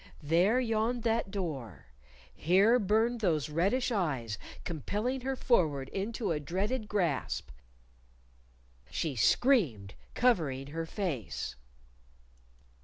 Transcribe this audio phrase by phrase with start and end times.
[0.23, 1.85] There yawned that door
[2.33, 7.51] here burned those reddish eyes, compelling her forward into a dreaded grasp
[8.89, 11.55] She screamed, covering her face.